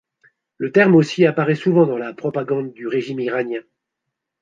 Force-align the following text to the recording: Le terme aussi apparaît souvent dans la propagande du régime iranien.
Le 0.57 0.71
terme 0.71 0.95
aussi 0.95 1.27
apparaît 1.27 1.53
souvent 1.53 1.85
dans 1.85 1.99
la 1.99 2.15
propagande 2.15 2.73
du 2.73 2.87
régime 2.87 3.19
iranien. 3.19 3.61